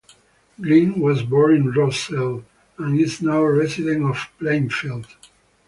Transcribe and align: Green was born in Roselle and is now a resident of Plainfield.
Green 0.59 0.99
was 0.99 1.21
born 1.21 1.53
in 1.55 1.71
Roselle 1.73 2.43
and 2.79 2.99
is 2.99 3.21
now 3.21 3.41
a 3.41 3.53
resident 3.53 4.03
of 4.09 4.29
Plainfield. 4.39 5.05